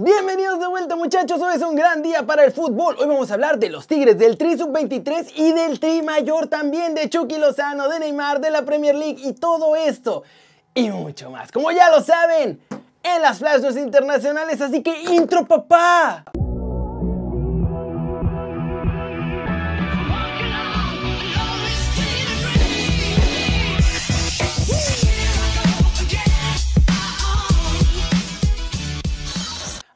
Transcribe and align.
Bienvenidos 0.00 0.60
de 0.60 0.68
vuelta 0.68 0.94
muchachos, 0.94 1.42
hoy 1.42 1.56
es 1.56 1.62
un 1.62 1.74
gran 1.74 2.04
día 2.04 2.22
para 2.24 2.44
el 2.44 2.52
fútbol. 2.52 2.94
Hoy 3.00 3.08
vamos 3.08 3.32
a 3.32 3.34
hablar 3.34 3.58
de 3.58 3.68
los 3.68 3.88
Tigres, 3.88 4.16
del 4.16 4.38
Tri 4.38 4.56
Sub-23 4.56 5.32
y 5.34 5.50
del 5.50 5.80
Tri 5.80 6.02
Mayor 6.02 6.46
también, 6.46 6.94
de 6.94 7.10
Chucky 7.10 7.36
Lozano, 7.36 7.88
de 7.88 7.98
Neymar, 7.98 8.40
de 8.40 8.52
la 8.52 8.64
Premier 8.64 8.94
League 8.94 9.18
y 9.20 9.32
todo 9.32 9.74
esto. 9.74 10.22
Y 10.72 10.88
mucho 10.90 11.32
más, 11.32 11.50
como 11.50 11.72
ya 11.72 11.90
lo 11.90 12.00
saben, 12.00 12.60
en 13.02 13.22
las 13.22 13.38
Flash 13.38 13.76
internacionales, 13.76 14.60
así 14.60 14.84
que 14.84 15.02
intro 15.14 15.44
papá. 15.46 16.22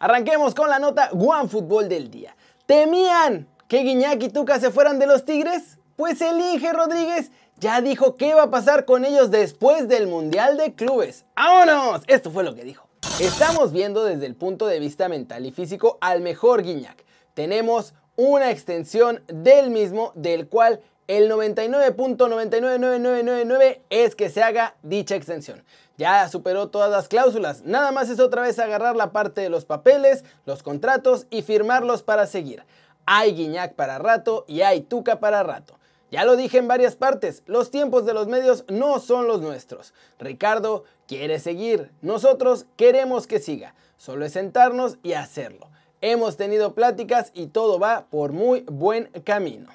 Arranquemos 0.02 0.54
con 0.56 0.68
la 0.68 0.80
nota 0.80 1.10
One 1.12 1.48
Fútbol 1.48 1.88
del 1.88 2.10
día. 2.10 2.34
¿Temían 2.66 3.46
que 3.68 3.84
Guiñac 3.84 4.20
y 4.20 4.30
Tuca 4.30 4.58
se 4.58 4.72
fueran 4.72 4.98
de 4.98 5.06
los 5.06 5.24
Tigres? 5.24 5.78
Pues 5.94 6.20
el 6.20 6.40
Inge 6.40 6.72
Rodríguez 6.72 7.30
ya 7.58 7.80
dijo 7.80 8.16
qué 8.16 8.34
va 8.34 8.42
a 8.42 8.50
pasar 8.50 8.84
con 8.84 9.04
ellos 9.04 9.30
después 9.30 9.86
del 9.86 10.08
Mundial 10.08 10.56
de 10.56 10.74
Clubes. 10.74 11.24
¡Vámonos! 11.36 12.02
Esto 12.08 12.32
fue 12.32 12.42
lo 12.42 12.56
que 12.56 12.64
dijo. 12.64 12.88
Estamos 13.20 13.70
viendo 13.70 14.02
desde 14.02 14.26
el 14.26 14.34
punto 14.34 14.66
de 14.66 14.80
vista 14.80 15.08
mental 15.08 15.46
y 15.46 15.52
físico 15.52 15.98
al 16.00 16.20
mejor 16.20 16.64
Guiñac. 16.64 17.04
Tenemos 17.34 17.94
una 18.16 18.50
extensión 18.50 19.22
del 19.28 19.70
mismo 19.70 20.10
del 20.16 20.48
cual 20.48 20.80
el 21.06 21.30
99.999999 21.30 23.82
es 23.88 24.16
que 24.16 24.30
se 24.30 24.42
haga 24.42 24.74
dicha 24.82 25.14
extensión. 25.14 25.62
Ya 26.02 26.28
superó 26.28 26.68
todas 26.68 26.90
las 26.90 27.06
cláusulas, 27.06 27.62
nada 27.62 27.92
más 27.92 28.10
es 28.10 28.18
otra 28.18 28.42
vez 28.42 28.58
agarrar 28.58 28.96
la 28.96 29.12
parte 29.12 29.40
de 29.40 29.48
los 29.48 29.64
papeles, 29.64 30.24
los 30.46 30.64
contratos 30.64 31.28
y 31.30 31.42
firmarlos 31.42 32.02
para 32.02 32.26
seguir. 32.26 32.64
Hay 33.06 33.34
Guiñac 33.36 33.74
para 33.74 34.00
rato 34.00 34.44
y 34.48 34.62
hay 34.62 34.80
Tuca 34.80 35.20
para 35.20 35.44
rato. 35.44 35.78
Ya 36.10 36.24
lo 36.24 36.34
dije 36.34 36.58
en 36.58 36.66
varias 36.66 36.96
partes, 36.96 37.44
los 37.46 37.70
tiempos 37.70 38.04
de 38.04 38.14
los 38.14 38.26
medios 38.26 38.64
no 38.66 38.98
son 38.98 39.28
los 39.28 39.42
nuestros. 39.42 39.94
Ricardo 40.18 40.82
quiere 41.06 41.38
seguir, 41.38 41.92
nosotros 42.00 42.66
queremos 42.74 43.28
que 43.28 43.38
siga. 43.38 43.76
Solo 43.96 44.24
es 44.24 44.32
sentarnos 44.32 44.98
y 45.04 45.12
hacerlo. 45.12 45.68
Hemos 46.00 46.36
tenido 46.36 46.74
pláticas 46.74 47.30
y 47.32 47.46
todo 47.46 47.78
va 47.78 48.06
por 48.10 48.32
muy 48.32 48.62
buen 48.62 49.04
camino. 49.22 49.70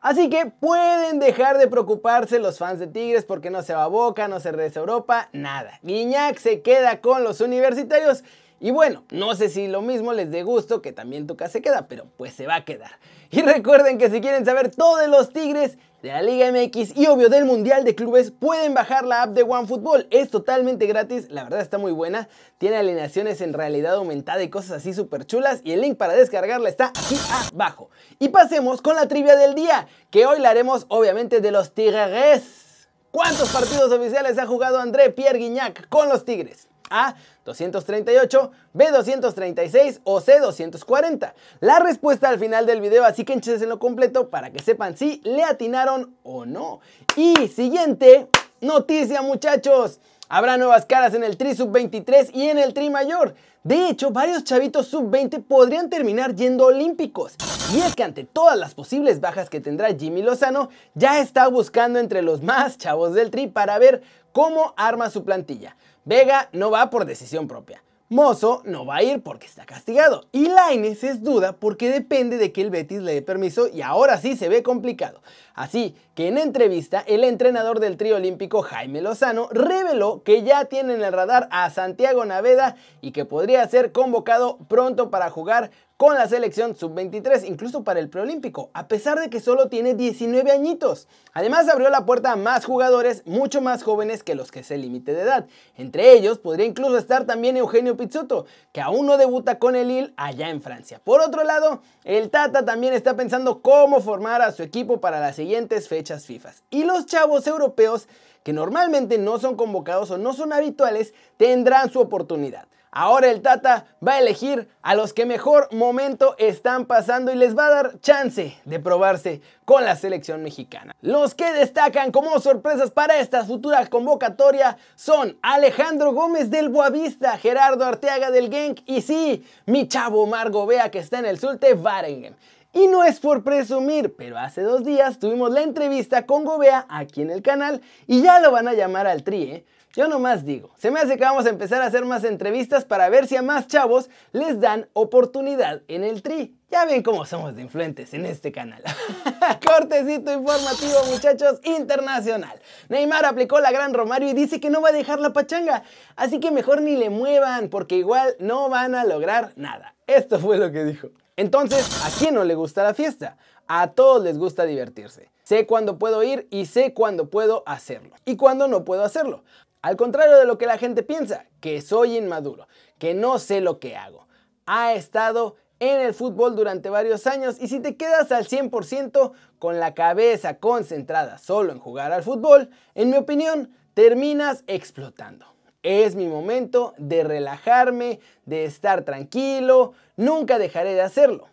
Así 0.00 0.30
que 0.30 0.46
pueden 0.46 1.18
dejar 1.18 1.58
de 1.58 1.68
preocuparse 1.68 2.38
los 2.38 2.56
fans 2.56 2.78
de 2.78 2.86
Tigres 2.86 3.26
porque 3.26 3.50
no 3.50 3.62
se 3.62 3.74
va 3.74 3.84
a 3.84 3.88
Boca, 3.88 4.28
no 4.28 4.40
se 4.40 4.50
regresa 4.50 4.80
a 4.80 4.82
Europa, 4.82 5.28
nada. 5.32 5.78
Guiñac 5.82 6.38
se 6.38 6.62
queda 6.62 7.02
con 7.02 7.22
los 7.22 7.42
universitarios 7.42 8.24
y 8.60 8.70
bueno, 8.70 9.04
no 9.10 9.34
sé 9.34 9.50
si 9.50 9.68
lo 9.68 9.82
mismo 9.82 10.14
les 10.14 10.30
dé 10.30 10.42
gusto 10.42 10.80
que 10.80 10.92
también 10.92 11.26
Tuca 11.26 11.50
se 11.50 11.60
queda, 11.60 11.86
pero 11.86 12.06
pues 12.16 12.32
se 12.32 12.46
va 12.46 12.56
a 12.56 12.64
quedar. 12.64 12.92
Y 13.30 13.42
recuerden 13.42 13.98
que 13.98 14.10
si 14.10 14.22
quieren 14.22 14.46
saber 14.46 14.70
todo 14.70 14.96
de 14.96 15.08
los 15.08 15.34
Tigres, 15.34 15.76
de 16.02 16.08
la 16.08 16.22
Liga 16.22 16.50
MX 16.50 16.96
y 16.96 17.06
obvio 17.06 17.28
del 17.28 17.44
Mundial 17.44 17.84
de 17.84 17.94
Clubes, 17.94 18.30
pueden 18.30 18.72
bajar 18.72 19.04
la 19.04 19.22
app 19.22 19.30
de 19.32 19.42
OneFootball. 19.42 20.06
Es 20.10 20.30
totalmente 20.30 20.86
gratis, 20.86 21.30
la 21.30 21.44
verdad 21.44 21.60
está 21.60 21.76
muy 21.76 21.92
buena. 21.92 22.28
Tiene 22.58 22.76
alineaciones 22.76 23.40
en 23.42 23.52
realidad 23.52 23.96
aumentada 23.96 24.42
y 24.42 24.48
cosas 24.48 24.72
así 24.78 24.94
súper 24.94 25.26
chulas. 25.26 25.60
Y 25.62 25.72
el 25.72 25.82
link 25.82 25.98
para 25.98 26.14
descargarla 26.14 26.68
está 26.68 26.86
aquí 26.86 27.16
abajo. 27.52 27.90
Y 28.18 28.30
pasemos 28.30 28.80
con 28.80 28.96
la 28.96 29.08
trivia 29.08 29.36
del 29.36 29.54
día, 29.54 29.88
que 30.10 30.24
hoy 30.24 30.40
la 30.40 30.50
haremos 30.50 30.86
obviamente 30.88 31.40
de 31.40 31.50
los 31.50 31.74
Tigres. 31.74 32.88
¿Cuántos 33.10 33.50
partidos 33.50 33.92
oficiales 33.92 34.38
ha 34.38 34.46
jugado 34.46 34.78
André 34.78 35.10
Pierre 35.10 35.38
Guignac 35.38 35.88
con 35.88 36.08
los 36.08 36.24
Tigres? 36.24 36.69
A 36.90 37.14
238, 37.44 38.50
B 38.74 38.90
236 38.90 40.00
o 40.04 40.20
C 40.20 40.40
240. 40.40 41.34
La 41.60 41.78
respuesta 41.78 42.28
al 42.28 42.38
final 42.38 42.66
del 42.66 42.80
video, 42.80 43.04
así 43.04 43.24
que 43.24 43.32
en 43.32 43.68
lo 43.68 43.78
completo 43.78 44.28
para 44.28 44.50
que 44.50 44.62
sepan 44.62 44.96
si 44.96 45.20
le 45.24 45.44
atinaron 45.44 46.14
o 46.22 46.44
no. 46.44 46.80
Y 47.16 47.48
siguiente 47.48 48.28
noticia 48.60 49.22
muchachos. 49.22 50.00
Habrá 50.28 50.56
nuevas 50.56 50.86
caras 50.86 51.14
en 51.14 51.24
el 51.24 51.36
Tri 51.36 51.56
Sub-23 51.56 52.30
y 52.32 52.50
en 52.50 52.58
el 52.58 52.72
Tri 52.72 52.88
Mayor. 52.88 53.34
De 53.64 53.88
hecho, 53.88 54.10
varios 54.10 54.44
chavitos 54.44 54.86
Sub-20 54.86 55.42
podrían 55.42 55.90
terminar 55.90 56.36
yendo 56.36 56.66
olímpicos. 56.66 57.34
Y 57.74 57.80
es 57.80 57.96
que 57.96 58.04
ante 58.04 58.24
todas 58.24 58.56
las 58.56 58.74
posibles 58.74 59.20
bajas 59.20 59.50
que 59.50 59.60
tendrá 59.60 59.92
Jimmy 59.92 60.22
Lozano, 60.22 60.70
ya 60.94 61.20
está 61.20 61.48
buscando 61.48 61.98
entre 61.98 62.22
los 62.22 62.42
más 62.42 62.78
chavos 62.78 63.12
del 63.12 63.30
Tri 63.30 63.48
para 63.48 63.78
ver 63.78 64.02
cómo 64.32 64.72
arma 64.76 65.10
su 65.10 65.24
plantilla. 65.24 65.76
Vega 66.04 66.48
no 66.52 66.70
va 66.70 66.90
por 66.90 67.04
decisión 67.04 67.46
propia. 67.46 67.82
Mozo 68.12 68.62
no 68.64 68.84
va 68.84 68.96
a 68.96 69.02
ir 69.04 69.22
porque 69.22 69.46
está 69.46 69.64
castigado. 69.64 70.26
Y 70.32 70.48
Laines 70.48 71.04
es 71.04 71.22
duda 71.22 71.52
porque 71.52 71.90
depende 71.90 72.38
de 72.38 72.50
que 72.50 72.60
el 72.60 72.70
Betis 72.70 73.02
le 73.02 73.14
dé 73.14 73.22
permiso 73.22 73.68
y 73.68 73.82
ahora 73.82 74.18
sí 74.18 74.34
se 74.34 74.48
ve 74.48 74.64
complicado. 74.64 75.22
Así 75.54 75.94
que 76.16 76.26
en 76.26 76.36
entrevista, 76.36 77.04
el 77.06 77.22
entrenador 77.22 77.78
del 77.78 77.96
trío 77.96 78.16
olímpico 78.16 78.62
Jaime 78.62 79.00
Lozano 79.00 79.48
reveló 79.52 80.24
que 80.24 80.42
ya 80.42 80.64
tiene 80.64 80.94
en 80.94 81.04
el 81.04 81.12
radar 81.12 81.46
a 81.52 81.70
Santiago 81.70 82.24
Naveda 82.24 82.74
y 83.00 83.12
que 83.12 83.24
podría 83.24 83.68
ser 83.68 83.92
convocado 83.92 84.58
pronto 84.68 85.08
para 85.10 85.30
jugar 85.30 85.70
con 86.00 86.14
la 86.14 86.26
selección 86.26 86.74
sub-23, 86.74 87.46
incluso 87.46 87.84
para 87.84 88.00
el 88.00 88.08
preolímpico, 88.08 88.70
a 88.72 88.88
pesar 88.88 89.20
de 89.20 89.28
que 89.28 89.38
solo 89.38 89.68
tiene 89.68 89.92
19 89.92 90.50
añitos. 90.50 91.08
Además 91.34 91.68
abrió 91.68 91.90
la 91.90 92.06
puerta 92.06 92.32
a 92.32 92.36
más 92.36 92.64
jugadores 92.64 93.22
mucho 93.26 93.60
más 93.60 93.82
jóvenes 93.82 94.22
que 94.22 94.34
los 94.34 94.50
que 94.50 94.60
es 94.60 94.70
el 94.70 94.80
límite 94.80 95.12
de 95.12 95.20
edad. 95.20 95.46
Entre 95.76 96.14
ellos 96.14 96.38
podría 96.38 96.64
incluso 96.64 96.96
estar 96.96 97.26
también 97.26 97.58
Eugenio 97.58 97.98
Pizzuto, 97.98 98.46
que 98.72 98.80
aún 98.80 99.04
no 99.04 99.18
debuta 99.18 99.58
con 99.58 99.76
el 99.76 99.88
Lille 99.88 100.14
allá 100.16 100.48
en 100.48 100.62
Francia. 100.62 101.02
Por 101.04 101.20
otro 101.20 101.44
lado, 101.44 101.82
el 102.04 102.30
Tata 102.30 102.64
también 102.64 102.94
está 102.94 103.14
pensando 103.14 103.60
cómo 103.60 104.00
formar 104.00 104.40
a 104.40 104.52
su 104.52 104.62
equipo 104.62 105.02
para 105.02 105.20
las 105.20 105.36
siguientes 105.36 105.86
fechas 105.86 106.24
FIFA. 106.24 106.52
Y 106.70 106.84
los 106.84 107.04
chavos 107.04 107.46
europeos, 107.46 108.08
que 108.42 108.54
normalmente 108.54 109.18
no 109.18 109.38
son 109.38 109.54
convocados 109.54 110.10
o 110.10 110.16
no 110.16 110.32
son 110.32 110.54
habituales, 110.54 111.12
tendrán 111.36 111.92
su 111.92 112.00
oportunidad. 112.00 112.70
Ahora 112.92 113.30
el 113.30 113.40
Tata 113.40 113.86
va 114.06 114.14
a 114.14 114.18
elegir 114.18 114.68
a 114.82 114.96
los 114.96 115.12
que 115.12 115.24
mejor 115.24 115.68
momento 115.72 116.34
están 116.38 116.86
pasando 116.86 117.32
y 117.32 117.36
les 117.36 117.56
va 117.56 117.66
a 117.66 117.70
dar 117.70 118.00
chance 118.00 118.56
de 118.64 118.80
probarse 118.80 119.40
con 119.64 119.84
la 119.84 119.94
selección 119.94 120.42
mexicana. 120.42 120.96
Los 121.00 121.36
que 121.36 121.52
destacan 121.52 122.10
como 122.10 122.40
sorpresas 122.40 122.90
para 122.90 123.18
esta 123.20 123.44
futura 123.44 123.86
convocatoria 123.86 124.76
son 124.96 125.38
Alejandro 125.40 126.12
Gómez 126.12 126.50
del 126.50 126.68
Boavista, 126.68 127.38
Gerardo 127.38 127.84
Arteaga 127.84 128.32
del 128.32 128.50
Genk 128.50 128.80
y 128.86 129.02
sí, 129.02 129.46
mi 129.66 129.86
chavo 129.86 130.26
Margo 130.26 130.66
Bea 130.66 130.90
que 130.90 130.98
está 130.98 131.20
en 131.20 131.26
el 131.26 131.38
Sulte 131.38 131.74
Varengen. 131.74 132.34
Y 132.72 132.86
no 132.86 133.02
es 133.02 133.18
por 133.18 133.42
presumir, 133.42 134.14
pero 134.16 134.38
hace 134.38 134.62
dos 134.62 134.84
días 134.84 135.18
tuvimos 135.18 135.50
la 135.50 135.62
entrevista 135.62 136.24
con 136.24 136.44
Gobea 136.44 136.86
aquí 136.88 137.22
en 137.22 137.30
el 137.30 137.42
canal 137.42 137.80
y 138.06 138.22
ya 138.22 138.38
lo 138.38 138.52
van 138.52 138.68
a 138.68 138.74
llamar 138.74 139.08
al 139.08 139.24
tri, 139.24 139.42
¿eh? 139.42 139.64
Yo 139.92 140.06
nomás 140.06 140.44
digo, 140.44 140.70
se 140.78 140.92
me 140.92 141.00
hace 141.00 141.16
que 141.16 141.24
vamos 141.24 141.46
a 141.46 141.48
empezar 141.48 141.82
a 141.82 141.86
hacer 141.86 142.04
más 142.04 142.22
entrevistas 142.22 142.84
para 142.84 143.08
ver 143.08 143.26
si 143.26 143.34
a 143.34 143.42
más 143.42 143.66
chavos 143.66 144.08
les 144.30 144.60
dan 144.60 144.88
oportunidad 144.92 145.82
en 145.88 146.04
el 146.04 146.22
tri. 146.22 146.56
Ya 146.70 146.84
ven 146.84 147.02
cómo 147.02 147.26
somos 147.26 147.56
de 147.56 147.62
influentes 147.62 148.14
en 148.14 148.24
este 148.24 148.52
canal. 148.52 148.84
Cortecito 149.66 150.32
informativo, 150.32 150.94
muchachos, 151.10 151.58
internacional. 151.64 152.60
Neymar 152.88 153.24
aplicó 153.24 153.58
la 153.58 153.72
gran 153.72 153.92
Romario 153.92 154.28
y 154.28 154.32
dice 154.32 154.60
que 154.60 154.70
no 154.70 154.80
va 154.80 154.90
a 154.90 154.92
dejar 154.92 155.18
la 155.18 155.32
pachanga. 155.32 155.82
Así 156.14 156.38
que 156.38 156.52
mejor 156.52 156.82
ni 156.82 156.94
le 156.94 157.10
muevan, 157.10 157.68
porque 157.68 157.96
igual 157.96 158.36
no 158.38 158.68
van 158.68 158.94
a 158.94 159.04
lograr 159.04 159.52
nada. 159.56 159.96
Esto 160.06 160.38
fue 160.38 160.56
lo 160.56 160.70
que 160.70 160.84
dijo. 160.84 161.08
Entonces, 161.34 162.04
¿a 162.04 162.16
quién 162.16 162.36
no 162.36 162.44
le 162.44 162.54
gusta 162.54 162.84
la 162.84 162.94
fiesta? 162.94 163.38
A 163.66 163.88
todos 163.88 164.22
les 164.22 164.38
gusta 164.38 164.66
divertirse. 164.66 165.30
Sé 165.42 165.66
cuándo 165.66 165.98
puedo 165.98 166.22
ir 166.22 166.46
y 166.50 166.66
sé 166.66 166.94
cuándo 166.94 167.28
puedo 167.28 167.64
hacerlo. 167.66 168.14
Y 168.24 168.36
cuándo 168.36 168.68
no 168.68 168.84
puedo 168.84 169.02
hacerlo. 169.02 169.42
Al 169.82 169.96
contrario 169.96 170.36
de 170.36 170.44
lo 170.44 170.58
que 170.58 170.66
la 170.66 170.76
gente 170.76 171.02
piensa, 171.02 171.46
que 171.60 171.80
soy 171.80 172.16
inmaduro, 172.18 172.68
que 172.98 173.14
no 173.14 173.38
sé 173.38 173.60
lo 173.60 173.78
que 173.78 173.96
hago. 173.96 174.26
Ha 174.66 174.92
estado 174.92 175.56
en 175.78 176.00
el 176.00 176.12
fútbol 176.12 176.54
durante 176.54 176.90
varios 176.90 177.26
años 177.26 177.56
y 177.58 177.68
si 177.68 177.80
te 177.80 177.96
quedas 177.96 178.30
al 178.30 178.46
100% 178.46 179.32
con 179.58 179.80
la 179.80 179.94
cabeza 179.94 180.58
concentrada 180.58 181.38
solo 181.38 181.72
en 181.72 181.78
jugar 181.78 182.12
al 182.12 182.22
fútbol, 182.22 182.68
en 182.94 183.08
mi 183.08 183.16
opinión, 183.16 183.74
terminas 183.94 184.64
explotando. 184.66 185.46
Es 185.82 186.14
mi 186.14 186.26
momento 186.26 186.92
de 186.98 187.24
relajarme, 187.24 188.20
de 188.44 188.66
estar 188.66 189.04
tranquilo, 189.04 189.94
nunca 190.16 190.58
dejaré 190.58 190.92
de 190.92 191.00
hacerlo. 191.00 191.48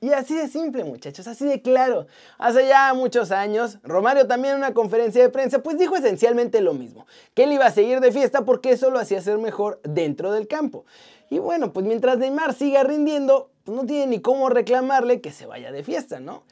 Y 0.00 0.10
así 0.12 0.36
de 0.36 0.46
simple, 0.46 0.84
muchachos, 0.84 1.26
así 1.26 1.44
de 1.44 1.60
claro. 1.60 2.06
Hace 2.38 2.68
ya 2.68 2.94
muchos 2.94 3.32
años, 3.32 3.78
Romario 3.82 4.28
también 4.28 4.54
en 4.54 4.58
una 4.58 4.72
conferencia 4.72 5.20
de 5.20 5.28
prensa, 5.28 5.60
pues 5.60 5.76
dijo 5.76 5.96
esencialmente 5.96 6.60
lo 6.60 6.72
mismo, 6.72 7.06
que 7.34 7.44
él 7.44 7.52
iba 7.52 7.66
a 7.66 7.72
seguir 7.72 8.00
de 8.00 8.12
fiesta 8.12 8.44
porque 8.44 8.70
eso 8.70 8.90
lo 8.90 9.00
hacía 9.00 9.20
ser 9.20 9.38
mejor 9.38 9.80
dentro 9.82 10.30
del 10.30 10.46
campo. 10.46 10.84
Y 11.30 11.40
bueno, 11.40 11.72
pues 11.72 11.84
mientras 11.84 12.18
Neymar 12.18 12.54
siga 12.54 12.84
rindiendo, 12.84 13.50
pues 13.64 13.76
no 13.76 13.86
tiene 13.86 14.06
ni 14.06 14.20
cómo 14.20 14.48
reclamarle 14.48 15.20
que 15.20 15.32
se 15.32 15.46
vaya 15.46 15.72
de 15.72 15.82
fiesta, 15.82 16.20
¿no? 16.20 16.44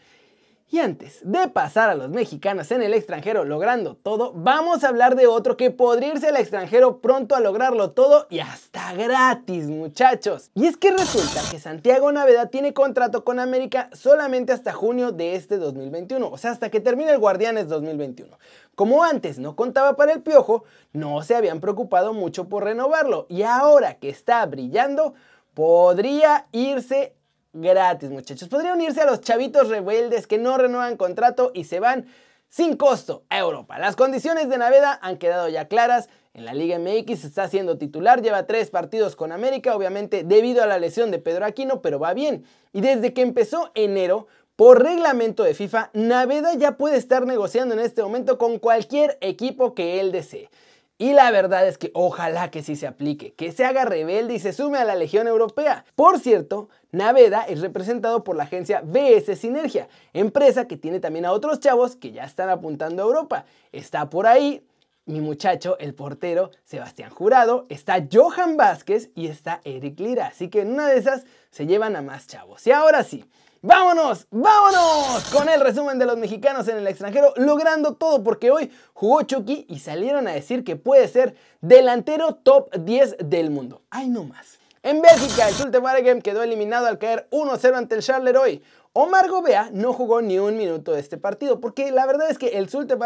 Y 0.76 0.80
antes 0.80 1.20
de 1.22 1.48
pasar 1.48 1.88
a 1.88 1.94
los 1.94 2.10
mexicanos 2.10 2.70
en 2.70 2.82
el 2.82 2.92
extranjero 2.92 3.46
logrando 3.46 3.96
todo, 3.96 4.34
vamos 4.34 4.84
a 4.84 4.88
hablar 4.88 5.16
de 5.16 5.26
otro 5.26 5.56
que 5.56 5.70
podría 5.70 6.10
irse 6.10 6.28
al 6.28 6.36
extranjero 6.36 7.00
pronto 7.00 7.34
a 7.34 7.40
lograrlo 7.40 7.92
todo 7.92 8.26
y 8.28 8.40
hasta 8.40 8.92
gratis, 8.92 9.68
muchachos. 9.68 10.50
Y 10.52 10.66
es 10.66 10.76
que 10.76 10.90
resulta 10.90 11.40
que 11.50 11.58
Santiago 11.58 12.12
Naveda 12.12 12.50
tiene 12.50 12.74
contrato 12.74 13.24
con 13.24 13.40
América 13.40 13.88
solamente 13.94 14.52
hasta 14.52 14.74
junio 14.74 15.12
de 15.12 15.36
este 15.36 15.56
2021, 15.56 16.28
o 16.28 16.36
sea, 16.36 16.50
hasta 16.50 16.68
que 16.68 16.80
termine 16.80 17.10
el 17.10 17.20
Guardianes 17.20 17.68
2021. 17.68 18.38
Como 18.74 19.02
antes 19.02 19.38
no 19.38 19.56
contaba 19.56 19.96
para 19.96 20.12
el 20.12 20.20
piojo, 20.20 20.64
no 20.92 21.22
se 21.22 21.36
habían 21.36 21.60
preocupado 21.60 22.12
mucho 22.12 22.50
por 22.50 22.64
renovarlo 22.64 23.24
y 23.30 23.44
ahora 23.44 23.94
que 23.94 24.10
está 24.10 24.44
brillando, 24.44 25.14
podría 25.54 26.48
irse 26.52 27.15
gratis, 27.56 28.10
muchachos. 28.10 28.48
Podrían 28.48 28.74
unirse 28.74 29.00
a 29.00 29.06
los 29.06 29.20
chavitos 29.20 29.68
rebeldes 29.68 30.26
que 30.26 30.38
no 30.38 30.58
renuevan 30.58 30.96
contrato 30.96 31.50
y 31.54 31.64
se 31.64 31.80
van 31.80 32.06
sin 32.48 32.76
costo 32.76 33.24
a 33.28 33.38
Europa. 33.38 33.78
Las 33.78 33.96
condiciones 33.96 34.48
de 34.48 34.58
Naveda 34.58 34.98
han 35.02 35.18
quedado 35.18 35.48
ya 35.48 35.68
claras. 35.68 36.08
En 36.34 36.44
la 36.44 36.52
Liga 36.52 36.78
MX 36.78 37.24
está 37.24 37.48
siendo 37.48 37.78
titular, 37.78 38.20
lleva 38.20 38.46
tres 38.46 38.68
partidos 38.68 39.16
con 39.16 39.32
América, 39.32 39.74
obviamente 39.74 40.22
debido 40.22 40.62
a 40.62 40.66
la 40.66 40.78
lesión 40.78 41.10
de 41.10 41.18
Pedro 41.18 41.46
Aquino, 41.46 41.80
pero 41.80 41.98
va 41.98 42.12
bien. 42.12 42.44
Y 42.74 42.82
desde 42.82 43.14
que 43.14 43.22
empezó 43.22 43.70
enero, 43.74 44.26
por 44.54 44.82
reglamento 44.82 45.44
de 45.44 45.54
FIFA, 45.54 45.90
Naveda 45.94 46.54
ya 46.54 46.76
puede 46.76 46.96
estar 46.96 47.26
negociando 47.26 47.74
en 47.74 47.80
este 47.80 48.02
momento 48.02 48.36
con 48.36 48.58
cualquier 48.58 49.16
equipo 49.20 49.74
que 49.74 50.00
él 50.00 50.12
desee. 50.12 50.50
Y 50.98 51.12
la 51.12 51.30
verdad 51.30 51.68
es 51.68 51.76
que 51.76 51.90
ojalá 51.92 52.50
que 52.50 52.62
sí 52.62 52.74
se 52.74 52.86
aplique, 52.86 53.34
que 53.34 53.52
se 53.52 53.66
haga 53.66 53.84
rebelde 53.84 54.34
y 54.34 54.38
se 54.38 54.54
sume 54.54 54.78
a 54.78 54.84
la 54.84 54.94
Legión 54.94 55.28
Europea. 55.28 55.84
Por 55.94 56.18
cierto, 56.18 56.70
Naveda 56.90 57.42
es 57.42 57.60
representado 57.60 58.24
por 58.24 58.34
la 58.34 58.44
agencia 58.44 58.80
BS 58.82 59.36
Sinergia, 59.36 59.88
empresa 60.14 60.66
que 60.66 60.78
tiene 60.78 60.98
también 60.98 61.26
a 61.26 61.32
otros 61.32 61.60
chavos 61.60 61.96
que 61.96 62.12
ya 62.12 62.24
están 62.24 62.48
apuntando 62.48 63.02
a 63.02 63.06
Europa. 63.06 63.44
Está 63.72 64.08
por 64.08 64.26
ahí 64.26 64.66
mi 65.06 65.20
muchacho, 65.20 65.78
el 65.78 65.94
portero 65.94 66.50
Sebastián 66.64 67.10
Jurado, 67.10 67.66
está 67.68 68.04
Johan 68.10 68.56
Vázquez 68.56 69.10
y 69.14 69.28
está 69.28 69.60
Eric 69.64 70.00
Lira. 70.00 70.26
Así 70.26 70.48
que 70.48 70.62
en 70.62 70.72
una 70.72 70.88
de 70.88 70.98
esas 70.98 71.24
se 71.50 71.66
llevan 71.66 71.94
a 71.94 72.02
más 72.02 72.26
chavos. 72.26 72.66
Y 72.66 72.72
ahora 72.72 73.04
sí, 73.04 73.24
Vámonos, 73.62 74.26
vámonos 74.30 75.24
con 75.32 75.48
el 75.48 75.60
resumen 75.60 75.98
de 75.98 76.04
los 76.04 76.18
mexicanos 76.18 76.68
en 76.68 76.76
el 76.76 76.86
extranjero, 76.86 77.32
logrando 77.36 77.94
todo 77.94 78.22
porque 78.22 78.50
hoy 78.50 78.70
jugó 78.92 79.22
Chucky 79.22 79.66
y 79.68 79.78
salieron 79.78 80.28
a 80.28 80.32
decir 80.32 80.62
que 80.62 80.76
puede 80.76 81.08
ser 81.08 81.34
delantero 81.62 82.34
top 82.34 82.70
10 82.76 83.16
del 83.24 83.50
mundo. 83.50 83.82
Ay, 83.90 84.08
no 84.08 84.24
más. 84.24 84.58
En 84.82 85.02
Bélgica, 85.02 85.48
el 85.48 85.54
Zulte 85.54 85.78
Waregem 85.78 86.20
quedó 86.20 86.42
eliminado 86.42 86.86
al 86.86 86.98
caer 86.98 87.26
1-0 87.32 87.74
ante 87.74 87.96
el 87.96 88.02
Charleroi. 88.02 88.62
Omar 88.98 89.28
Gobea 89.28 89.68
no 89.74 89.92
jugó 89.92 90.22
ni 90.22 90.38
un 90.38 90.56
minuto 90.56 90.92
de 90.92 91.00
este 91.00 91.18
partido, 91.18 91.60
porque 91.60 91.90
la 91.90 92.06
verdad 92.06 92.30
es 92.30 92.38
que 92.38 92.56
el 92.56 92.70
Zulte 92.70 92.96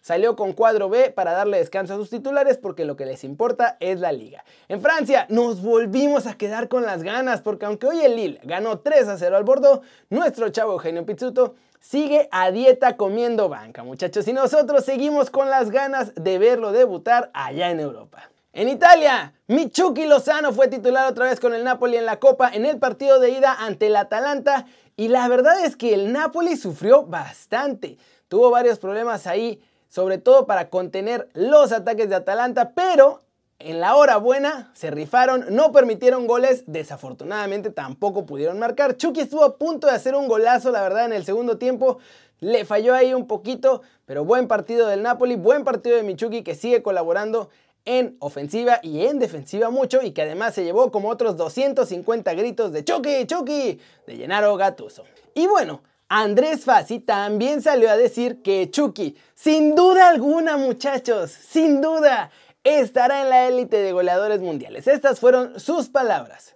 salió 0.00 0.36
con 0.36 0.52
cuadro 0.52 0.88
B 0.88 1.10
para 1.10 1.32
darle 1.32 1.58
descanso 1.58 1.94
a 1.94 1.96
sus 1.96 2.08
titulares, 2.08 2.56
porque 2.56 2.84
lo 2.84 2.94
que 2.94 3.04
les 3.04 3.24
importa 3.24 3.76
es 3.80 3.98
la 3.98 4.12
liga. 4.12 4.44
En 4.68 4.80
Francia 4.80 5.26
nos 5.30 5.60
volvimos 5.60 6.28
a 6.28 6.34
quedar 6.34 6.68
con 6.68 6.84
las 6.84 7.02
ganas, 7.02 7.40
porque 7.40 7.66
aunque 7.66 7.88
hoy 7.88 8.02
el 8.02 8.14
Lille 8.14 8.40
ganó 8.44 8.78
3 8.78 9.08
a 9.08 9.18
0 9.18 9.36
al 9.36 9.42
Bordeaux, 9.42 9.84
nuestro 10.08 10.50
chavo 10.50 10.74
Eugenio 10.74 11.04
Pizzuto 11.04 11.56
sigue 11.80 12.28
a 12.30 12.52
dieta 12.52 12.96
comiendo 12.96 13.48
banca, 13.48 13.82
muchachos, 13.82 14.28
y 14.28 14.32
nosotros 14.32 14.84
seguimos 14.84 15.30
con 15.30 15.50
las 15.50 15.72
ganas 15.72 16.14
de 16.14 16.38
verlo 16.38 16.70
debutar 16.70 17.32
allá 17.34 17.72
en 17.72 17.80
Europa. 17.80 18.30
En 18.56 18.68
Italia, 18.68 19.32
Michuki 19.48 20.06
Lozano 20.06 20.52
fue 20.52 20.68
titular 20.68 21.10
otra 21.10 21.24
vez 21.24 21.40
con 21.40 21.54
el 21.54 21.64
Napoli 21.64 21.96
en 21.96 22.06
la 22.06 22.20
Copa 22.20 22.50
en 22.50 22.64
el 22.64 22.78
partido 22.78 23.18
de 23.18 23.30
ida 23.30 23.52
ante 23.52 23.88
el 23.88 23.96
Atalanta 23.96 24.66
y 24.96 25.08
la 25.08 25.28
verdad 25.28 25.64
es 25.64 25.76
que 25.76 25.94
el 25.94 26.12
Napoli 26.12 26.56
sufrió 26.56 27.04
bastante. 27.04 27.98
Tuvo 28.28 28.50
varios 28.50 28.78
problemas 28.78 29.26
ahí, 29.26 29.60
sobre 29.88 30.18
todo 30.18 30.46
para 30.46 30.70
contener 30.70 31.28
los 31.34 31.72
ataques 31.72 32.08
de 32.08 32.16
Atalanta, 32.16 32.72
pero 32.74 33.22
en 33.58 33.80
la 33.80 33.96
hora 33.96 34.16
buena 34.16 34.70
se 34.74 34.90
rifaron, 34.90 35.46
no 35.50 35.72
permitieron 35.72 36.26
goles, 36.26 36.64
desafortunadamente 36.66 37.70
tampoco 37.70 38.26
pudieron 38.26 38.58
marcar. 38.58 38.96
Chucky 38.96 39.20
estuvo 39.20 39.44
a 39.44 39.56
punto 39.56 39.86
de 39.86 39.94
hacer 39.94 40.14
un 40.14 40.28
golazo, 40.28 40.70
la 40.70 40.82
verdad, 40.82 41.06
en 41.06 41.12
el 41.12 41.24
segundo 41.24 41.58
tiempo. 41.58 41.98
Le 42.40 42.64
falló 42.64 42.94
ahí 42.94 43.14
un 43.14 43.26
poquito, 43.26 43.82
pero 44.06 44.24
buen 44.24 44.48
partido 44.48 44.86
del 44.86 45.02
Napoli, 45.02 45.36
buen 45.36 45.64
partido 45.64 45.96
de 45.96 46.02
Michuki 46.02 46.42
que 46.42 46.54
sigue 46.54 46.82
colaborando 46.82 47.48
en 47.84 48.16
ofensiva 48.20 48.80
y 48.82 49.06
en 49.06 49.18
defensiva 49.18 49.70
mucho 49.70 50.02
y 50.02 50.12
que 50.12 50.22
además 50.22 50.54
se 50.54 50.64
llevó 50.64 50.90
como 50.90 51.08
otros 51.08 51.36
250 51.36 52.34
gritos 52.34 52.72
de 52.72 52.84
Chucky, 52.84 53.26
Chucky 53.26 53.80
de 54.06 54.16
Gennaro 54.16 54.56
Gattuso. 54.56 55.04
Y 55.34 55.46
bueno, 55.46 55.82
Andrés 56.08 56.64
Fassi 56.64 57.00
también 57.00 57.62
salió 57.62 57.90
a 57.90 57.96
decir 57.96 58.42
que 58.42 58.70
Chucky, 58.70 59.16
sin 59.34 59.74
duda 59.74 60.08
alguna 60.08 60.56
muchachos, 60.56 61.30
sin 61.30 61.80
duda, 61.80 62.30
estará 62.62 63.22
en 63.22 63.30
la 63.30 63.48
élite 63.48 63.76
de 63.78 63.92
goleadores 63.92 64.40
mundiales. 64.40 64.86
Estas 64.86 65.20
fueron 65.20 65.58
sus 65.60 65.88
palabras. 65.88 66.54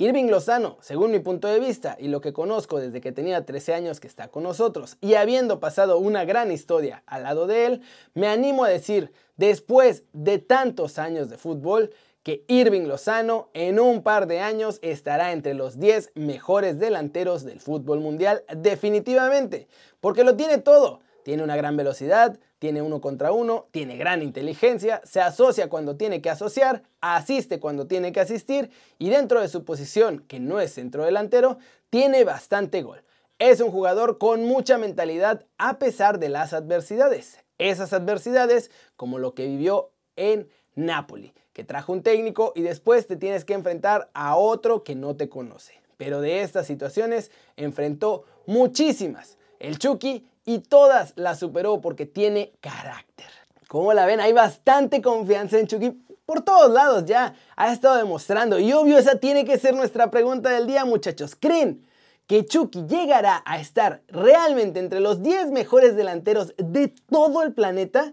Irving 0.00 0.30
Lozano, 0.30 0.78
según 0.80 1.10
mi 1.10 1.18
punto 1.18 1.46
de 1.46 1.60
vista 1.60 1.94
y 2.00 2.08
lo 2.08 2.22
que 2.22 2.32
conozco 2.32 2.80
desde 2.80 3.02
que 3.02 3.12
tenía 3.12 3.44
13 3.44 3.74
años 3.74 4.00
que 4.00 4.08
está 4.08 4.28
con 4.28 4.44
nosotros 4.44 4.96
y 5.02 5.12
habiendo 5.12 5.60
pasado 5.60 5.98
una 5.98 6.24
gran 6.24 6.50
historia 6.50 7.02
al 7.04 7.24
lado 7.24 7.46
de 7.46 7.66
él, 7.66 7.82
me 8.14 8.26
animo 8.26 8.64
a 8.64 8.70
decir, 8.70 9.12
después 9.36 10.04
de 10.14 10.38
tantos 10.38 10.98
años 10.98 11.28
de 11.28 11.36
fútbol, 11.36 11.90
que 12.22 12.46
Irving 12.48 12.86
Lozano 12.86 13.50
en 13.52 13.78
un 13.78 14.02
par 14.02 14.26
de 14.26 14.40
años 14.40 14.78
estará 14.80 15.32
entre 15.32 15.52
los 15.52 15.78
10 15.78 16.12
mejores 16.14 16.78
delanteros 16.78 17.44
del 17.44 17.60
fútbol 17.60 18.00
mundial 18.00 18.42
definitivamente, 18.56 19.68
porque 20.00 20.24
lo 20.24 20.34
tiene 20.34 20.56
todo. 20.56 21.00
Tiene 21.24 21.42
una 21.42 21.56
gran 21.56 21.76
velocidad, 21.76 22.38
tiene 22.60 22.82
uno 22.82 23.00
contra 23.00 23.32
uno, 23.32 23.66
tiene 23.70 23.96
gran 23.96 24.22
inteligencia, 24.22 25.00
se 25.02 25.20
asocia 25.20 25.70
cuando 25.70 25.96
tiene 25.96 26.20
que 26.20 26.28
asociar, 26.28 26.82
asiste 27.00 27.58
cuando 27.58 27.86
tiene 27.86 28.12
que 28.12 28.20
asistir 28.20 28.70
y 28.98 29.08
dentro 29.08 29.40
de 29.40 29.48
su 29.48 29.64
posición, 29.64 30.20
que 30.28 30.40
no 30.40 30.60
es 30.60 30.74
centro 30.74 31.06
delantero, 31.06 31.58
tiene 31.88 32.22
bastante 32.22 32.82
gol. 32.82 33.02
Es 33.38 33.62
un 33.62 33.70
jugador 33.70 34.18
con 34.18 34.44
mucha 34.44 34.76
mentalidad 34.76 35.46
a 35.56 35.78
pesar 35.78 36.18
de 36.18 36.28
las 36.28 36.52
adversidades. 36.52 37.38
Esas 37.56 37.94
adversidades 37.94 38.70
como 38.94 39.18
lo 39.18 39.32
que 39.34 39.46
vivió 39.46 39.90
en 40.16 40.46
Napoli, 40.74 41.32
que 41.54 41.64
trajo 41.64 41.94
un 41.94 42.02
técnico 42.02 42.52
y 42.54 42.60
después 42.60 43.06
te 43.06 43.16
tienes 43.16 43.46
que 43.46 43.54
enfrentar 43.54 44.10
a 44.12 44.36
otro 44.36 44.84
que 44.84 44.94
no 44.94 45.16
te 45.16 45.30
conoce. 45.30 45.80
Pero 45.96 46.20
de 46.20 46.42
estas 46.42 46.66
situaciones 46.66 47.30
enfrentó 47.56 48.24
muchísimas. 48.44 49.38
El 49.58 49.78
Chucky 49.78 50.26
y 50.44 50.60
todas 50.60 51.12
las 51.16 51.38
superó 51.38 51.80
porque 51.80 52.06
tiene 52.06 52.52
carácter. 52.60 53.26
Como 53.68 53.92
la 53.92 54.06
ven, 54.06 54.20
hay 54.20 54.32
bastante 54.32 55.00
confianza 55.00 55.58
en 55.58 55.66
Chucky 55.66 55.90
por 56.26 56.42
todos 56.42 56.70
lados 56.70 57.04
ya. 57.04 57.34
Ha 57.56 57.72
estado 57.72 57.96
demostrando 57.96 58.58
y 58.58 58.72
obvio 58.72 58.98
esa 58.98 59.16
tiene 59.16 59.44
que 59.44 59.58
ser 59.58 59.74
nuestra 59.74 60.10
pregunta 60.10 60.50
del 60.50 60.66
día 60.66 60.84
muchachos. 60.84 61.36
¿Creen 61.38 61.86
que 62.26 62.44
Chucky 62.44 62.86
llegará 62.86 63.42
a 63.44 63.60
estar 63.60 64.02
realmente 64.08 64.78
entre 64.78 65.00
los 65.00 65.22
10 65.22 65.50
mejores 65.50 65.96
delanteros 65.96 66.54
de 66.56 66.94
todo 67.10 67.42
el 67.42 67.52
planeta? 67.52 68.12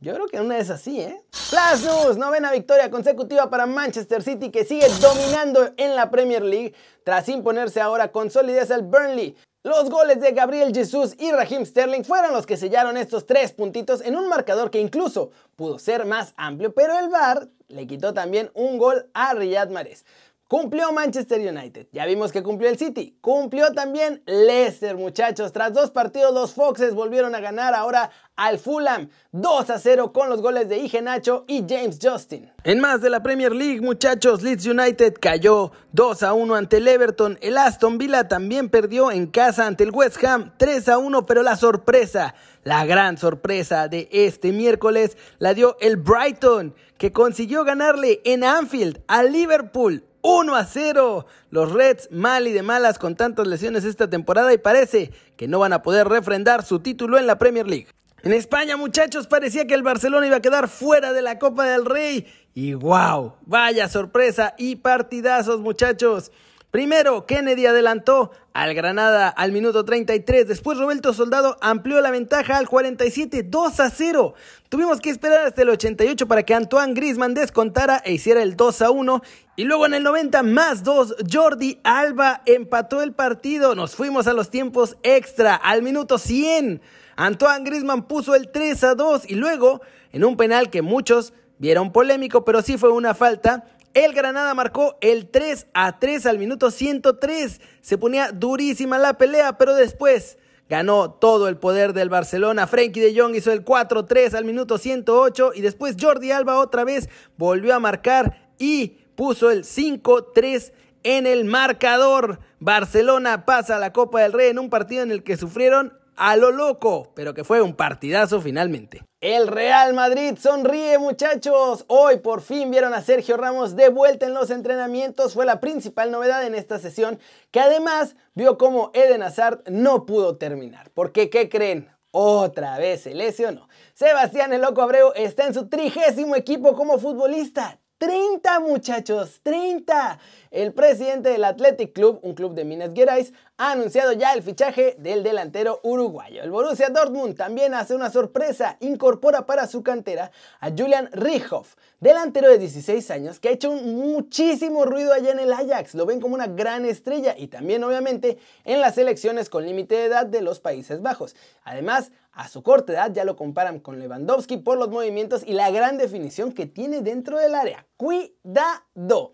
Yo 0.00 0.14
creo 0.14 0.26
que 0.28 0.40
una 0.40 0.58
es 0.58 0.70
así, 0.70 1.00
¿eh? 1.00 1.20
Flash 1.32 1.82
News, 1.82 2.16
novena 2.18 2.52
victoria 2.52 2.88
consecutiva 2.88 3.50
para 3.50 3.66
Manchester 3.66 4.22
City 4.22 4.50
que 4.50 4.64
sigue 4.64 4.86
dominando 5.00 5.72
en 5.76 5.96
la 5.96 6.10
Premier 6.10 6.42
League 6.42 6.74
tras 7.04 7.28
imponerse 7.28 7.80
ahora 7.80 8.12
con 8.12 8.30
solidez 8.30 8.70
al 8.70 8.82
Burnley. 8.82 9.36
Los 9.64 9.90
goles 9.90 10.20
de 10.20 10.30
Gabriel 10.30 10.72
Jesús 10.72 11.16
y 11.18 11.32
Raheem 11.32 11.66
Sterling 11.66 12.04
fueron 12.04 12.32
los 12.32 12.46
que 12.46 12.56
sellaron 12.56 12.96
estos 12.96 13.26
tres 13.26 13.50
puntitos 13.50 14.00
en 14.02 14.14
un 14.14 14.28
marcador 14.28 14.70
que 14.70 14.78
incluso 14.78 15.32
pudo 15.56 15.80
ser 15.80 16.06
más 16.06 16.32
amplio, 16.36 16.72
pero 16.72 16.96
el 16.96 17.08
VAR 17.08 17.48
le 17.66 17.88
quitó 17.88 18.14
también 18.14 18.52
un 18.54 18.78
gol 18.78 19.10
a 19.14 19.34
Riyad 19.34 19.70
Mahrez. 19.70 20.04
Cumplió 20.48 20.94
Manchester 20.94 21.40
United, 21.40 21.88
ya 21.92 22.06
vimos 22.06 22.32
que 22.32 22.42
cumplió 22.42 22.70
el 22.70 22.78
City, 22.78 23.18
cumplió 23.20 23.70
también 23.74 24.22
Leicester 24.24 24.96
muchachos, 24.96 25.52
tras 25.52 25.74
dos 25.74 25.90
partidos 25.90 26.32
los 26.32 26.54
Foxes 26.54 26.94
volvieron 26.94 27.34
a 27.34 27.40
ganar 27.40 27.74
ahora 27.74 28.10
al 28.34 28.58
Fulham. 28.58 29.10
2 29.32 29.68
a 29.68 29.78
0 29.78 30.10
con 30.10 30.30
los 30.30 30.40
goles 30.40 30.70
de 30.70 30.78
Ige 30.78 31.02
Nacho 31.02 31.44
y 31.46 31.66
James 31.68 31.98
Justin. 32.02 32.50
En 32.64 32.80
más 32.80 33.02
de 33.02 33.10
la 33.10 33.22
Premier 33.22 33.54
League 33.54 33.82
muchachos, 33.82 34.40
Leeds 34.40 34.64
United 34.64 35.16
cayó 35.20 35.70
2 35.92 36.22
a 36.22 36.32
1 36.32 36.54
ante 36.54 36.78
el 36.78 36.88
Everton, 36.88 37.36
el 37.42 37.58
Aston 37.58 37.98
Villa 37.98 38.26
también 38.26 38.70
perdió 38.70 39.10
en 39.10 39.26
casa 39.26 39.66
ante 39.66 39.84
el 39.84 39.90
West 39.90 40.24
Ham 40.24 40.54
3 40.56 40.88
a 40.88 40.96
1, 40.96 41.26
pero 41.26 41.42
la 41.42 41.58
sorpresa, 41.58 42.34
la 42.64 42.86
gran 42.86 43.18
sorpresa 43.18 43.88
de 43.88 44.08
este 44.10 44.52
miércoles 44.52 45.18
la 45.40 45.52
dio 45.52 45.76
el 45.80 45.98
Brighton 45.98 46.74
que 46.96 47.12
consiguió 47.12 47.64
ganarle 47.64 48.22
en 48.24 48.44
Anfield 48.44 49.02
al 49.08 49.30
Liverpool 49.30 50.07
1 50.22 50.54
a 50.54 50.64
0. 50.64 51.26
Los 51.50 51.72
Reds 51.72 52.08
mal 52.10 52.46
y 52.46 52.52
de 52.52 52.62
malas 52.62 52.98
con 52.98 53.16
tantas 53.16 53.46
lesiones 53.46 53.84
esta 53.84 54.08
temporada 54.10 54.52
y 54.52 54.58
parece 54.58 55.12
que 55.36 55.48
no 55.48 55.58
van 55.58 55.72
a 55.72 55.82
poder 55.82 56.08
refrendar 56.08 56.64
su 56.64 56.80
título 56.80 57.18
en 57.18 57.26
la 57.26 57.38
Premier 57.38 57.66
League. 57.66 57.88
En 58.22 58.32
España, 58.32 58.76
muchachos, 58.76 59.28
parecía 59.28 59.66
que 59.66 59.74
el 59.74 59.82
Barcelona 59.82 60.26
iba 60.26 60.36
a 60.36 60.42
quedar 60.42 60.68
fuera 60.68 61.12
de 61.12 61.22
la 61.22 61.38
Copa 61.38 61.66
del 61.66 61.84
Rey. 61.84 62.26
Y 62.52 62.74
wow, 62.74 63.34
vaya 63.46 63.88
sorpresa 63.88 64.54
y 64.58 64.76
partidazos, 64.76 65.60
muchachos. 65.60 66.32
Primero, 66.70 67.24
Kennedy 67.24 67.64
adelantó 67.64 68.30
al 68.52 68.74
Granada 68.74 69.28
al 69.30 69.52
minuto 69.52 69.86
33. 69.86 70.46
Después, 70.46 70.76
Roberto 70.76 71.14
Soldado 71.14 71.56
amplió 71.62 72.00
la 72.02 72.10
ventaja 72.10 72.58
al 72.58 72.68
47, 72.68 73.44
2 73.44 73.80
a 73.80 73.88
0. 73.88 74.34
Tuvimos 74.68 75.00
que 75.00 75.08
esperar 75.08 75.46
hasta 75.46 75.62
el 75.62 75.70
88 75.70 76.28
para 76.28 76.42
que 76.42 76.52
Antoine 76.52 76.92
Grisman 76.92 77.32
descontara 77.32 78.02
e 78.04 78.12
hiciera 78.12 78.42
el 78.42 78.54
2 78.54 78.82
a 78.82 78.90
1. 78.90 79.22
Y 79.56 79.64
luego 79.64 79.86
en 79.86 79.94
el 79.94 80.02
90 80.02 80.42
más 80.42 80.82
2, 80.82 81.16
Jordi 81.32 81.80
Alba 81.84 82.42
empató 82.44 83.00
el 83.00 83.12
partido. 83.12 83.74
Nos 83.74 83.96
fuimos 83.96 84.26
a 84.26 84.34
los 84.34 84.50
tiempos 84.50 84.98
extra 85.02 85.54
al 85.54 85.82
minuto 85.82 86.18
100. 86.18 86.82
Antoine 87.16 87.64
Grisman 87.64 88.06
puso 88.06 88.34
el 88.34 88.50
3 88.50 88.84
a 88.84 88.94
2 88.94 89.22
y 89.30 89.36
luego, 89.36 89.80
en 90.12 90.22
un 90.22 90.36
penal 90.36 90.68
que 90.68 90.82
muchos 90.82 91.32
vieron 91.58 91.92
polémico, 91.92 92.44
pero 92.44 92.62
sí 92.62 92.78
fue 92.78 92.90
una 92.90 93.14
falta, 93.14 93.64
el 94.04 94.12
Granada 94.12 94.54
marcó 94.54 94.96
el 95.00 95.28
3 95.28 95.66
a 95.74 95.98
3 95.98 96.26
al 96.26 96.38
minuto 96.38 96.70
103. 96.70 97.60
Se 97.80 97.98
ponía 97.98 98.32
durísima 98.32 98.98
la 98.98 99.18
pelea, 99.18 99.58
pero 99.58 99.74
después 99.74 100.38
ganó 100.68 101.10
todo 101.10 101.48
el 101.48 101.56
poder 101.56 101.92
del 101.92 102.08
Barcelona. 102.08 102.66
Frenkie 102.66 103.00
de 103.00 103.18
Jong 103.18 103.34
hizo 103.34 103.50
el 103.50 103.64
4-3 103.64 104.34
al 104.34 104.44
minuto 104.44 104.78
108 104.78 105.52
y 105.54 105.62
después 105.62 105.96
Jordi 105.98 106.30
Alba 106.30 106.58
otra 106.58 106.84
vez 106.84 107.08
volvió 107.36 107.74
a 107.74 107.80
marcar 107.80 108.50
y 108.58 108.98
puso 109.14 109.50
el 109.50 109.64
5-3 109.64 110.72
en 111.02 111.26
el 111.26 111.44
marcador. 111.44 112.40
Barcelona 112.60 113.46
pasa 113.46 113.76
a 113.76 113.80
la 113.80 113.92
Copa 113.92 114.20
del 114.20 114.32
Rey 114.32 114.50
en 114.50 114.58
un 114.58 114.70
partido 114.70 115.02
en 115.02 115.10
el 115.10 115.22
que 115.22 115.36
sufrieron 115.36 115.97
a 116.18 116.36
lo 116.36 116.50
loco, 116.50 117.12
pero 117.14 117.32
que 117.32 117.44
fue 117.44 117.62
un 117.62 117.74
partidazo 117.74 118.40
finalmente. 118.40 119.02
El 119.20 119.46
Real 119.46 119.94
Madrid 119.94 120.36
sonríe 120.38 120.98
muchachos. 120.98 121.84
Hoy 121.88 122.18
por 122.18 122.42
fin 122.42 122.70
vieron 122.70 122.92
a 122.92 123.02
Sergio 123.02 123.36
Ramos 123.36 123.76
de 123.76 123.88
vuelta 123.88 124.26
en 124.26 124.34
los 124.34 124.50
entrenamientos. 124.50 125.34
Fue 125.34 125.46
la 125.46 125.60
principal 125.60 126.10
novedad 126.10 126.44
en 126.44 126.54
esta 126.54 126.78
sesión 126.78 127.18
que 127.50 127.60
además 127.60 128.16
vio 128.34 128.58
cómo 128.58 128.90
Eden 128.94 129.22
Hazard 129.22 129.62
no 129.66 130.06
pudo 130.06 130.36
terminar. 130.36 130.90
Porque, 130.92 131.30
¿qué 131.30 131.48
creen? 131.48 131.88
Otra 132.10 132.78
vez 132.78 133.02
se 133.02 133.14
lesionó. 133.14 133.68
Sebastián 133.94 134.52
el 134.52 134.62
Loco 134.62 134.82
Abreu 134.82 135.12
está 135.14 135.46
en 135.46 135.54
su 135.54 135.68
trigésimo 135.68 136.34
equipo 136.34 136.74
como 136.74 136.98
futbolista. 136.98 137.78
30 137.98 138.60
muchachos, 138.60 139.40
30. 139.42 140.18
El 140.50 140.72
presidente 140.72 141.28
del 141.28 141.44
Athletic 141.44 141.92
Club, 141.92 142.20
un 142.22 142.34
club 142.34 142.54
de 142.54 142.64
Minas 142.64 142.90
Gerais, 142.94 143.32
ha 143.58 143.72
anunciado 143.72 144.12
ya 144.12 144.32
el 144.32 144.42
fichaje 144.42 144.96
del 144.98 145.22
delantero 145.22 145.80
uruguayo. 145.82 146.42
El 146.42 146.50
Borussia 146.50 146.88
Dortmund 146.88 147.36
también 147.36 147.74
hace 147.74 147.94
una 147.94 148.10
sorpresa, 148.10 148.76
incorpora 148.80 149.46
para 149.46 149.66
su 149.66 149.82
cantera 149.82 150.30
a 150.60 150.70
Julian 150.70 151.10
Rijoff, 151.12 151.74
delantero 152.00 152.48
de 152.48 152.58
16 152.58 153.10
años 153.10 153.40
que 153.40 153.48
ha 153.48 153.52
hecho 153.52 153.72
muchísimo 153.72 154.84
ruido 154.84 155.12
allá 155.12 155.32
en 155.32 155.40
el 155.40 155.52
Ajax. 155.52 155.94
Lo 155.94 156.06
ven 156.06 156.20
como 156.20 156.34
una 156.34 156.46
gran 156.46 156.84
estrella 156.84 157.34
y 157.36 157.48
también 157.48 157.84
obviamente 157.84 158.38
en 158.64 158.80
las 158.80 158.94
selecciones 158.94 159.50
con 159.50 159.66
límite 159.66 159.96
de 159.96 160.04
edad 160.04 160.26
de 160.26 160.40
los 160.40 160.60
Países 160.60 161.02
Bajos. 161.02 161.36
Además, 161.64 162.10
a 162.32 162.48
su 162.48 162.62
corta 162.62 162.92
edad 162.92 163.12
ya 163.12 163.24
lo 163.24 163.34
comparan 163.34 163.80
con 163.80 163.98
Lewandowski 163.98 164.58
por 164.58 164.78
los 164.78 164.88
movimientos 164.88 165.42
y 165.44 165.54
la 165.54 165.70
gran 165.70 165.98
definición 165.98 166.52
que 166.52 166.66
tiene 166.66 167.00
dentro 167.00 167.36
del 167.38 167.54
área. 167.54 167.84
Cuidado. 167.96 169.32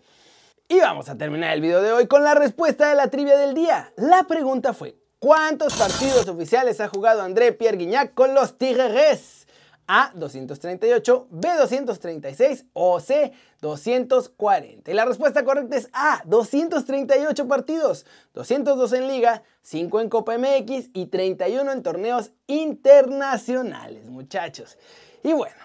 Y 0.67 0.79
vamos 0.79 1.09
a 1.09 1.17
terminar 1.17 1.53
el 1.53 1.61
video 1.61 1.79
de 1.83 1.91
hoy 1.91 2.07
con 2.07 2.23
la 2.23 2.33
respuesta 2.33 2.89
de 2.89 2.95
la 2.95 3.09
trivia 3.09 3.37
del 3.37 3.53
día. 3.53 3.93
La 3.97 4.23
pregunta 4.23 4.73
fue, 4.73 4.97
¿cuántos 5.19 5.75
partidos 5.75 6.27
oficiales 6.27 6.81
ha 6.81 6.87
jugado 6.87 7.21
André 7.21 7.51
Pierre 7.51 7.77
Guignac 7.77 8.15
con 8.15 8.33
los 8.33 8.57
Tigres? 8.57 9.45
A 9.87 10.11
238, 10.15 11.27
B 11.29 11.49
236 11.59 12.65
o 12.73 12.99
C 12.99 13.31
240. 13.61 14.89
Y 14.89 14.93
la 14.95 15.05
respuesta 15.05 15.45
correcta 15.45 15.77
es 15.77 15.87
A 15.93 16.23
238 16.25 17.47
partidos, 17.47 18.07
202 18.33 18.93
en 18.93 19.07
liga, 19.07 19.43
5 19.61 20.01
en 20.01 20.09
Copa 20.09 20.35
MX 20.35 20.89
y 20.95 21.05
31 21.05 21.71
en 21.71 21.83
torneos 21.83 22.31
internacionales, 22.47 24.07
muchachos. 24.09 24.79
Y 25.21 25.33
bueno, 25.33 25.55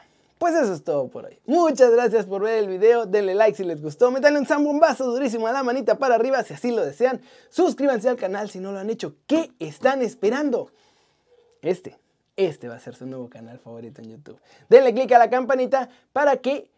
pues 0.41 0.55
eso 0.55 0.73
es 0.73 0.83
todo 0.83 1.09
por 1.09 1.27
hoy. 1.27 1.39
Muchas 1.45 1.91
gracias 1.91 2.25
por 2.25 2.41
ver 2.41 2.65
el 2.65 2.67
video. 2.67 3.05
Denle 3.05 3.35
like 3.35 3.55
si 3.55 3.63
les 3.63 3.83
gustó. 3.83 4.11
Métanle 4.11 4.39
un 4.39 4.47
zambombazo 4.47 5.05
durísimo 5.05 5.47
a 5.47 5.53
la 5.53 5.63
manita 5.63 5.99
para 5.99 6.15
arriba 6.15 6.43
si 6.43 6.55
así 6.55 6.71
lo 6.71 6.83
desean. 6.83 7.21
Suscríbanse 7.51 8.09
al 8.09 8.17
canal 8.17 8.49
si 8.49 8.59
no 8.59 8.73
lo 8.73 8.79
han 8.79 8.89
hecho. 8.89 9.17
¿Qué 9.27 9.53
están 9.59 10.01
esperando? 10.01 10.71
Este, 11.61 11.99
este 12.37 12.69
va 12.69 12.77
a 12.77 12.81
ser 12.81 12.95
su 12.95 13.05
nuevo 13.05 13.29
canal 13.29 13.59
favorito 13.59 14.01
en 14.01 14.13
YouTube. 14.13 14.41
Denle 14.71 14.95
click 14.95 15.13
a 15.13 15.19
la 15.19 15.29
campanita 15.29 15.91
para 16.15 16.39
que 16.39 16.71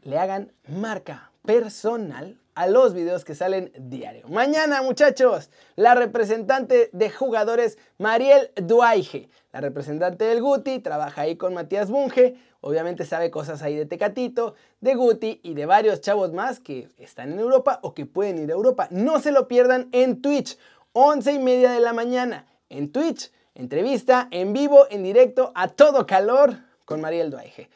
le 0.00 0.16
hagan 0.16 0.52
marca 0.66 1.30
personal 1.44 2.40
a 2.60 2.66
los 2.66 2.92
videos 2.92 3.24
que 3.24 3.34
salen 3.34 3.72
diario. 3.74 4.28
Mañana, 4.28 4.82
muchachos, 4.82 5.48
la 5.76 5.94
representante 5.94 6.90
de 6.92 7.08
jugadores 7.08 7.78
Mariel 7.96 8.50
Duaige, 8.54 9.30
la 9.50 9.62
representante 9.62 10.26
del 10.26 10.42
Guti, 10.42 10.78
trabaja 10.78 11.22
ahí 11.22 11.36
con 11.36 11.54
Matías 11.54 11.90
Bunge, 11.90 12.36
obviamente 12.60 13.06
sabe 13.06 13.30
cosas 13.30 13.62
ahí 13.62 13.76
de 13.76 13.86
Tecatito, 13.86 14.56
de 14.82 14.94
Guti 14.94 15.40
y 15.42 15.54
de 15.54 15.64
varios 15.64 16.02
chavos 16.02 16.34
más 16.34 16.60
que 16.60 16.90
están 16.98 17.32
en 17.32 17.38
Europa 17.38 17.78
o 17.80 17.94
que 17.94 18.04
pueden 18.04 18.38
ir 18.38 18.50
a 18.50 18.56
Europa. 18.56 18.88
No 18.90 19.20
se 19.20 19.32
lo 19.32 19.48
pierdan 19.48 19.88
en 19.92 20.20
Twitch, 20.20 20.58
11 20.92 21.32
y 21.32 21.38
media 21.38 21.70
de 21.70 21.80
la 21.80 21.94
mañana, 21.94 22.44
en 22.68 22.92
Twitch, 22.92 23.32
entrevista 23.54 24.28
en 24.30 24.52
vivo, 24.52 24.86
en 24.90 25.02
directo, 25.02 25.50
a 25.54 25.68
todo 25.68 26.06
calor 26.06 26.58
con 26.84 27.00
Mariel 27.00 27.30
Duaige. 27.30 27.70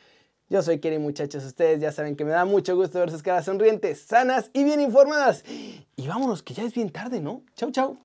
Yo 0.54 0.62
soy 0.62 0.78
Keri 0.78 1.00
muchachos, 1.00 1.44
ustedes 1.44 1.80
ya 1.80 1.90
saben 1.90 2.14
que 2.14 2.24
me 2.24 2.30
da 2.30 2.44
mucho 2.44 2.76
gusto 2.76 3.00
ver 3.00 3.10
sus 3.10 3.24
caras 3.24 3.44
sonrientes, 3.44 4.02
sanas 4.02 4.52
y 4.52 4.62
bien 4.62 4.80
informadas. 4.80 5.42
Y 5.96 6.06
vámonos, 6.06 6.44
que 6.44 6.54
ya 6.54 6.62
es 6.62 6.72
bien 6.72 6.90
tarde, 6.90 7.18
¿no? 7.18 7.42
Chau, 7.56 7.72
chau. 7.72 7.98